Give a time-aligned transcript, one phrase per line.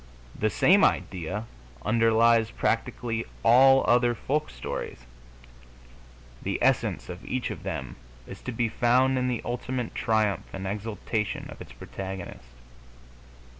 [0.35, 1.45] The same idea
[1.85, 5.05] underlies practically all other folk stories:
[6.41, 10.65] the essence of each of them is to be found in the ultimate triumph and
[10.65, 12.55] exaltation of its protagonist.